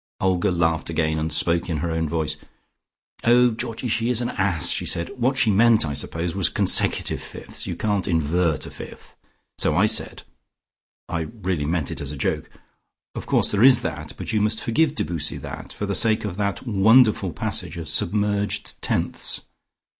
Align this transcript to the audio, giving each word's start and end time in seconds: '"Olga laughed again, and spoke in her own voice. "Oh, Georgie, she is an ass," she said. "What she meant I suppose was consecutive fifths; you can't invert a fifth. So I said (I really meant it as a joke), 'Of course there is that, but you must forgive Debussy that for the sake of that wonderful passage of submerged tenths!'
'"Olga 0.19 0.49
laughed 0.49 0.89
again, 0.89 1.19
and 1.19 1.31
spoke 1.31 1.69
in 1.69 1.77
her 1.77 1.91
own 1.91 2.09
voice. 2.09 2.35
"Oh, 3.23 3.51
Georgie, 3.51 3.87
she 3.87 4.09
is 4.09 4.19
an 4.19 4.31
ass," 4.31 4.69
she 4.71 4.83
said. 4.87 5.09
"What 5.15 5.37
she 5.37 5.51
meant 5.51 5.85
I 5.85 5.93
suppose 5.93 6.33
was 6.35 6.49
consecutive 6.49 7.21
fifths; 7.21 7.67
you 7.67 7.75
can't 7.75 8.07
invert 8.07 8.65
a 8.65 8.71
fifth. 8.71 9.15
So 9.59 9.75
I 9.75 9.85
said 9.85 10.23
(I 11.07 11.27
really 11.43 11.67
meant 11.67 11.91
it 11.91 12.01
as 12.01 12.11
a 12.11 12.17
joke), 12.17 12.49
'Of 13.13 13.27
course 13.27 13.51
there 13.51 13.61
is 13.61 13.81
that, 13.83 14.13
but 14.17 14.33
you 14.33 14.41
must 14.41 14.63
forgive 14.63 14.95
Debussy 14.95 15.37
that 15.37 15.71
for 15.71 15.85
the 15.85 15.93
sake 15.93 16.25
of 16.25 16.35
that 16.37 16.65
wonderful 16.65 17.31
passage 17.31 17.77
of 17.77 17.87
submerged 17.87 18.81
tenths!' 18.81 19.41